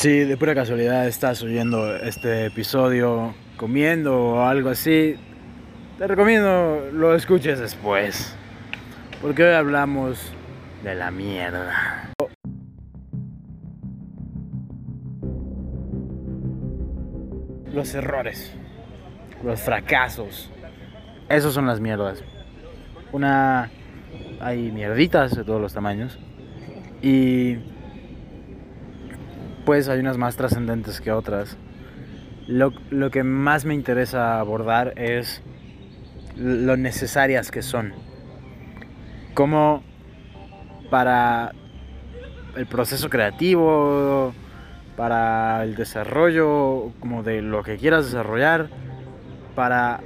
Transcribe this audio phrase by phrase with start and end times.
[0.00, 5.16] Si de pura casualidad estás oyendo este episodio comiendo o algo así,
[5.98, 8.34] te recomiendo lo escuches después.
[9.20, 10.32] Porque hoy hablamos
[10.82, 12.14] de la mierda.
[17.70, 18.54] Los errores,
[19.44, 20.50] los fracasos,
[21.28, 22.24] esos son las mierdas.
[23.12, 23.70] Una.
[24.40, 26.18] Hay mierditas de todos los tamaños.
[27.02, 27.58] Y.
[29.64, 31.56] Pues hay unas más trascendentes que otras.
[32.46, 35.42] Lo, lo que más me interesa abordar es
[36.36, 37.92] lo necesarias que son.
[39.34, 39.82] Como
[40.90, 41.52] para
[42.56, 44.34] el proceso creativo,
[44.96, 48.68] para el desarrollo como de lo que quieras desarrollar,
[49.54, 50.00] para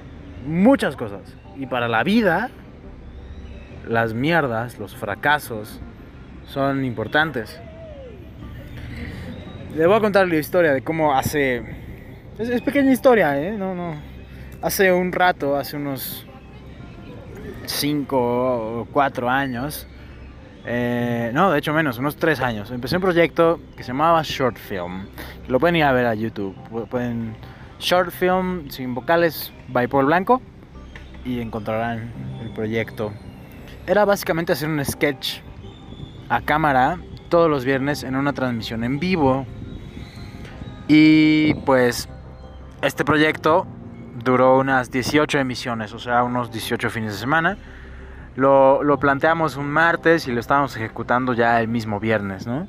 [0.47, 1.37] muchas cosas.
[1.57, 2.51] Y para la vida,
[3.89, 5.81] las mierdas, los fracasos,
[6.47, 7.61] son importantes.
[9.75, 11.63] Le voy a contar la historia de cómo hace...
[12.39, 13.53] Es, pequeña historia, ¿eh?
[13.53, 13.97] No, no.
[14.63, 16.25] Hace un rato, hace unos
[17.67, 18.17] 5
[18.81, 19.89] o 4 años,
[20.65, 24.57] eh, no, de hecho menos, unos 3 años, empecé un proyecto que se llamaba Short
[24.57, 25.07] Film.
[25.49, 26.55] Lo pueden ir a ver a YouTube.
[26.89, 27.35] Pueden...
[27.81, 30.41] Short Film sin vocales by Paul Blanco
[31.25, 33.13] y encontrarán el proyecto.
[33.87, 35.41] Era básicamente hacer un sketch
[36.29, 39.45] a cámara todos los viernes en una transmisión en vivo.
[40.89, 42.09] Y pues
[42.83, 43.67] este proyecto
[44.23, 47.57] duró unas 18 emisiones, o sea, unos 18 fines de semana.
[48.37, 52.67] Lo, lo, planteamos un martes y lo estábamos ejecutando ya el mismo viernes, ¿no?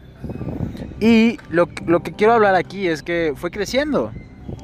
[0.99, 4.11] Y lo, lo que quiero hablar aquí es que fue creciendo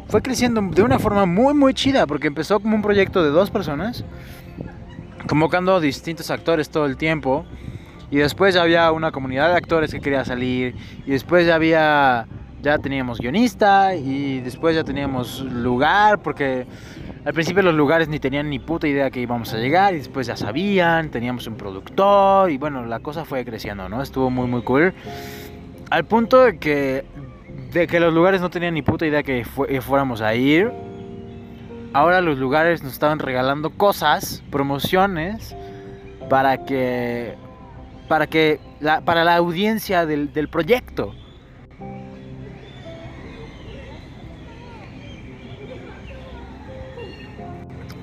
[0.08, 3.50] fue creciendo de una forma muy muy chida porque empezó como un proyecto de dos
[3.50, 4.04] personas
[5.28, 7.46] convocando distintos actores todo el tiempo
[8.10, 12.28] y después ya había una comunidad de actores que quería salir y después ya había
[12.62, 16.66] ya teníamos guionista y después ya teníamos lugar porque
[17.26, 20.28] al principio los lugares ni tenían ni puta idea que íbamos a llegar y después
[20.28, 24.02] ya sabían, teníamos un productor y bueno, la cosa fue creciendo, ¿no?
[24.02, 24.94] Estuvo muy muy cool.
[25.90, 27.06] Al punto de que
[27.72, 30.72] de que los lugares no tenían ni puta idea que eh, fuéramos a ir.
[31.94, 35.56] Ahora los lugares nos estaban regalando cosas, promociones,
[36.30, 37.36] para que,
[38.08, 41.14] para que, la, para la audiencia del, del proyecto.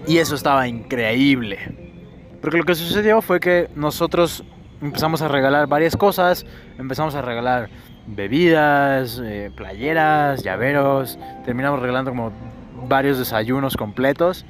[0.09, 1.59] Y eso estaba increíble.
[2.41, 4.43] Porque lo que sucedió fue que nosotros
[4.81, 6.47] empezamos a regalar varias cosas,
[6.79, 7.69] empezamos a regalar
[8.07, 11.19] bebidas, eh, playeras, llaveros.
[11.45, 12.33] Terminamos regalando como
[12.89, 14.47] varios desayunos completos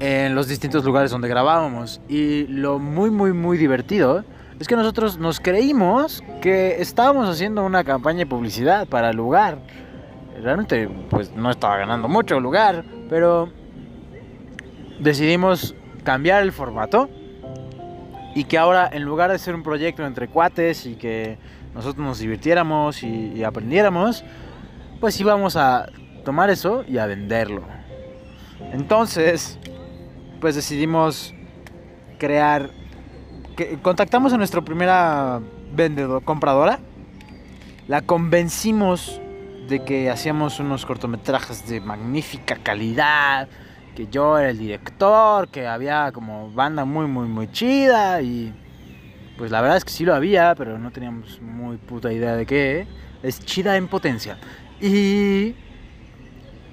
[0.00, 2.02] en los distintos lugares donde grabábamos.
[2.06, 4.22] Y lo muy, muy, muy divertido
[4.60, 9.60] es que nosotros nos creímos que estábamos haciendo una campaña de publicidad para el lugar.
[10.42, 13.50] Realmente, pues no estaba ganando mucho el lugar, pero
[14.98, 17.08] decidimos cambiar el formato
[18.34, 21.38] y que ahora en lugar de ser un proyecto entre cuates y que
[21.74, 24.24] nosotros nos divirtiéramos y, aprendiéramos,
[25.00, 25.86] pues íbamos a
[26.24, 27.62] tomar eso y a venderlo.
[28.72, 29.58] Entonces,
[30.40, 31.34] pues decidimos
[32.18, 32.70] crear,
[33.82, 35.40] contactamos a nuestra primera
[35.72, 36.80] vendedora, compradora,
[37.86, 39.20] la convencimos
[39.68, 43.48] de que hacíamos unos cortometrajes de magnífica calidad,
[43.98, 48.54] que yo era el director, que había como banda muy, muy, muy chida y
[49.36, 52.46] pues la verdad es que sí lo había, pero no teníamos muy puta idea de
[52.46, 52.86] qué.
[53.24, 54.38] Es chida en potencia.
[54.80, 55.56] Y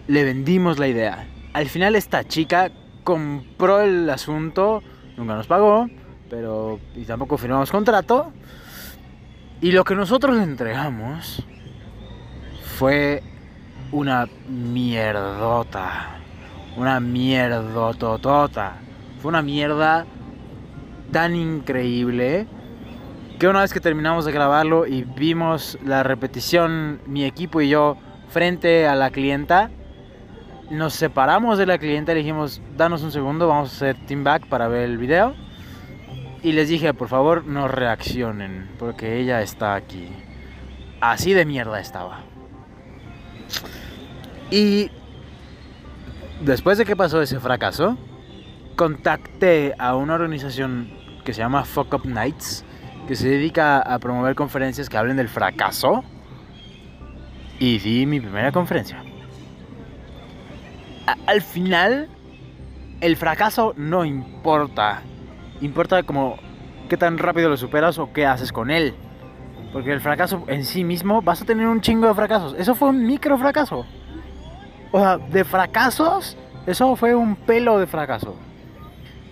[0.05, 1.27] le vendimos la idea.
[1.53, 2.69] Al final esta chica
[3.03, 4.83] compró el asunto,
[5.17, 5.89] nunca nos pagó,
[6.29, 8.33] pero y tampoco firmamos contrato.
[9.61, 11.43] Y lo que nosotros le entregamos
[12.77, 13.23] fue
[13.91, 16.19] una mierdota.
[16.77, 18.77] Una mierdototota.
[19.21, 20.05] Fue una mierda
[21.11, 22.47] tan increíble
[23.39, 27.97] que una vez que terminamos de grabarlo y vimos la repetición, mi equipo y yo,
[28.29, 29.69] frente a la clienta,
[30.69, 34.47] nos separamos de la clienta y dijimos, danos un segundo, vamos a hacer team back
[34.47, 35.35] para ver el video.
[36.43, 40.09] Y les dije, por favor, no reaccionen, porque ella está aquí.
[41.01, 42.19] Así de mierda estaba.
[44.51, 44.91] Y
[46.41, 47.97] después de que pasó ese fracaso,
[48.75, 50.91] contacté a una organización
[51.23, 52.65] que se llama Fuck Up Nights,
[53.07, 56.03] que se dedica a promover conferencias que hablen del fracaso.
[57.59, 59.01] Y di mi primera conferencia.
[61.27, 62.09] al final,
[63.01, 65.01] el fracaso no importa.
[65.61, 66.37] Importa como
[66.89, 68.93] qué tan rápido lo superas o qué haces con él.
[69.71, 72.55] Porque el fracaso en sí mismo vas a tener un chingo de fracasos.
[72.57, 73.85] Eso fue un micro fracaso.
[74.95, 78.33] O sea, de fracasos, eso fue un pelo de fracaso.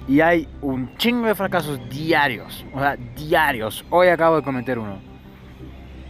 [0.09, 2.65] Y hay un chingo de fracasos diarios.
[2.73, 3.85] O sea, diarios.
[3.89, 4.99] Hoy acabo de cometer uno.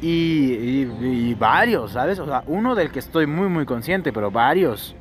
[0.01, 2.17] Y, y, varios, ¿sabes?
[2.17, 4.95] O sea, uno del que estoy muy, muy consciente, pero varios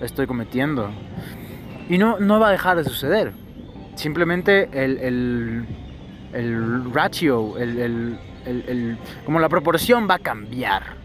[0.00, 0.90] estoy cometiendo.
[1.88, 3.32] Y no, no va a dejar de suceder.
[3.94, 5.66] Simplemente el, el,
[6.32, 11.01] el ratio, el, el, como la proporción va a cambiar.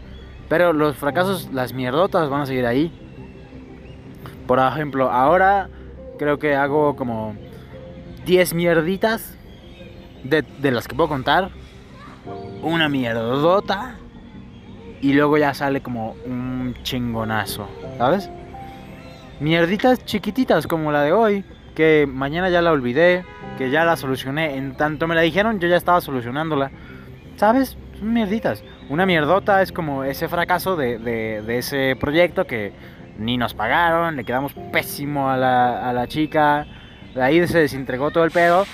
[0.48, 2.92] Pero los fracasos, las mierdotas van a seguir ahí.
[4.46, 5.68] Por ejemplo, ahora
[6.18, 7.36] creo que hago como
[8.24, 9.36] 10 mierditas
[10.24, 11.50] de, de las que puedo contar.
[12.62, 13.96] Una mierdota.
[15.00, 17.68] Y luego ya sale como un chingonazo,
[17.98, 18.28] ¿sabes?
[19.38, 21.44] Mierditas chiquititas como la de hoy,
[21.76, 23.24] que mañana ya la olvidé,
[23.56, 24.56] que ya la solucioné.
[24.56, 26.72] En tanto me la dijeron, yo ya estaba solucionándola.
[27.36, 27.76] ¿Sabes?
[28.00, 28.64] Son mierditas.
[28.88, 32.72] Una mierdota es como ese fracaso de, de, ese proyecto que
[33.18, 36.66] ni nos pagaron, le quedamos pésimo a la, a la chica,
[37.14, 38.64] de ahí se desentregó todo el pedo.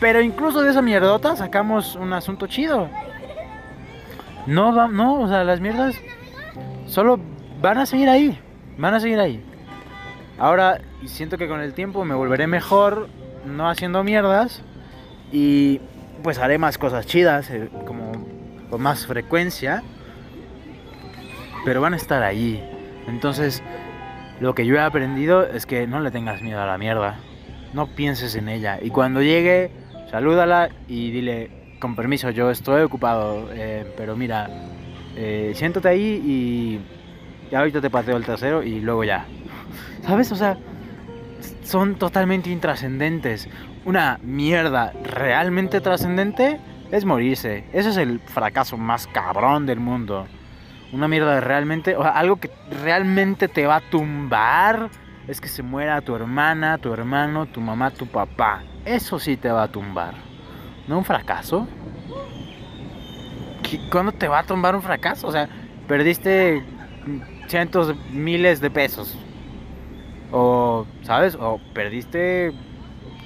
[0.00, 2.88] Pero incluso de esa mierdota sacamos un asunto chido.
[4.46, 5.94] No, no, o sea, las mierdas
[6.86, 7.20] solo
[7.60, 8.38] van a seguir ahí,
[8.78, 9.44] van a seguir ahí.
[10.38, 13.08] Ahora siento que con el tiempo me volveré mejor
[13.44, 14.62] no haciendo mierdas
[15.30, 15.80] y
[16.22, 17.68] pues haré más cosas chidas, eh,
[18.70, 19.82] con más frecuencia,
[21.64, 22.62] pero van a estar ahí.
[23.08, 23.62] Entonces,
[24.40, 27.18] lo que yo he aprendido es que no le tengas miedo a la mierda.
[27.74, 28.78] No pienses en ella.
[28.80, 29.70] Y cuando llegue,
[30.10, 31.50] salúdala y dile,
[31.80, 34.48] con permiso, yo estoy ocupado, eh, pero mira,
[35.16, 36.80] eh, siéntate ahí y,
[37.50, 39.26] y ahorita te paseo el trasero y luego ya.
[40.02, 40.32] ¿Sabes?
[40.32, 40.56] O sea,
[41.62, 43.48] son totalmente intrascendentes.
[43.84, 46.58] Una mierda realmente trascendente
[46.90, 47.64] es morirse.
[47.72, 50.26] Ese es el fracaso más cabrón del mundo
[50.92, 52.50] una mierda realmente, o sea, algo que
[52.82, 54.90] realmente te va a tumbar
[55.28, 58.62] es que se muera tu hermana, tu hermano, tu mamá, tu papá.
[58.84, 60.14] Eso sí te va a tumbar.
[60.88, 61.68] ¿No un fracaso?
[63.92, 65.28] ¿Cuándo te va a tumbar un fracaso?
[65.28, 65.48] O sea,
[65.86, 66.64] perdiste
[67.46, 69.16] cientos, miles de pesos.
[70.32, 71.36] O, ¿sabes?
[71.36, 72.52] O perdiste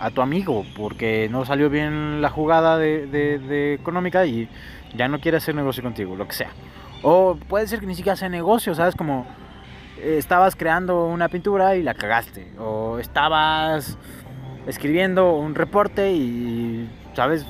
[0.00, 4.48] a tu amigo porque no salió bien la jugada de, de económica y
[4.94, 6.50] ya no quiere hacer negocio contigo, lo que sea.
[7.02, 8.94] O puede ser que ni siquiera sea negocio, ¿sabes?
[8.94, 9.26] Como
[10.00, 12.52] eh, estabas creando una pintura y la cagaste.
[12.58, 13.98] O estabas
[14.66, 17.46] escribiendo un reporte y, ¿sabes?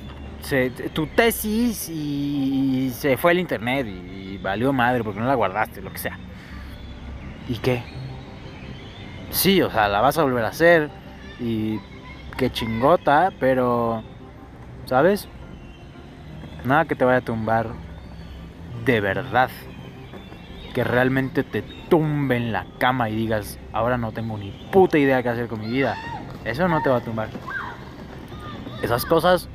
[0.92, 5.90] tu tesis y se fue el internet y, valió madre porque no la guardaste, lo
[5.90, 6.18] que sea.
[7.48, 7.82] ¿Y qué?
[9.30, 10.90] Sí, o sea, la vas a volver a hacer
[11.40, 11.78] y
[12.36, 14.02] qué chingota, pero,
[14.86, 15.28] ¿sabes?
[16.64, 17.68] Nada que te vaya a tumbar
[18.84, 19.50] de verdad
[20.74, 25.22] que realmente te tumbe en la cama y digas, ahora no tengo ni puta idea
[25.22, 25.94] qué hacer con mi vida.
[26.44, 27.28] Eso no te va a tumbar.
[28.82, 29.48] Esas cosas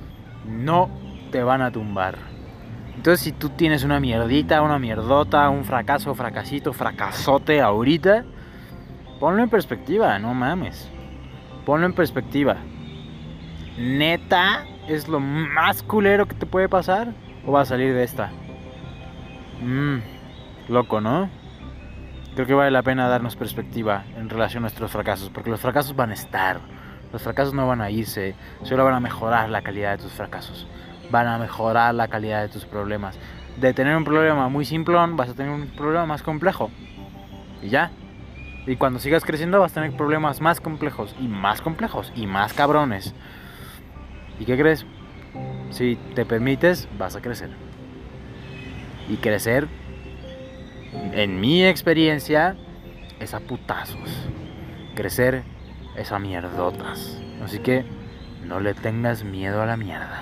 [0.48, 0.90] no
[1.32, 2.18] te van a tumbar.
[2.96, 8.24] Entonces si tú tienes una mierdita, una mierdota, un fracaso, fracasito, fracasote ahorita,
[9.20, 10.90] ponlo en perspectiva, no mames.
[11.70, 12.58] Ponlo en perspectiva.
[13.78, 17.14] Neta, es lo más culero que te puede pasar
[17.46, 18.32] o va a salir de esta.
[19.62, 20.00] Mmm,
[20.68, 21.30] loco, ¿no?
[22.34, 25.96] Creo que vale la pena darnos perspectiva en relación a nuestros fracasos, porque los fracasos
[25.96, 26.60] van a estar,
[27.14, 28.34] los fracasos no van a irse,
[28.64, 30.66] solo van a mejorar la calidad de tus fracasos,
[31.12, 33.16] van a mejorar la calidad de tus problemas.
[33.58, 36.72] De tener un problema muy simplón, vas a tener un problema más complejo.
[37.62, 37.92] Y ya.
[38.70, 42.54] Y cuando sigas creciendo vas a tener problemas más complejos y más complejos y más
[42.54, 43.16] cabrones.
[44.40, 44.86] ¿Y qué crees?
[45.72, 47.50] Si te permites, vas a crecer
[49.10, 49.68] y crecer,
[51.14, 52.56] en mi experiencia,
[53.20, 54.30] es a putazos.
[54.96, 55.44] Crecer
[55.98, 57.20] es a mierdotas.
[57.44, 57.86] Así que
[58.46, 60.22] no le tengas miedo a la mierda.